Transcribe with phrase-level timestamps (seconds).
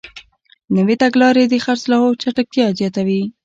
[0.75, 3.21] نوې تګلارې د خرڅلاو چټکتیا زیاتوي.